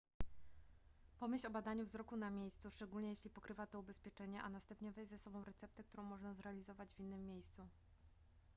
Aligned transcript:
pomyśl 1.19 1.47
o 1.47 1.49
badaniu 1.49 1.83
wzroku 1.85 2.17
na 2.17 2.29
miejscu 2.29 2.71
szczególnie 2.71 3.09
jeśli 3.09 3.29
pokrywa 3.29 3.67
to 3.67 3.79
ubezpieczenie 3.79 4.41
a 4.43 4.49
następnie 4.49 4.91
weź 4.91 5.07
ze 5.07 5.17
sobą 5.17 5.43
receptę 5.43 5.83
którą 5.83 6.03
można 6.03 6.33
zrealizować 6.33 6.93
w 6.93 6.99
innym 6.99 7.25
miejscu 7.27 7.67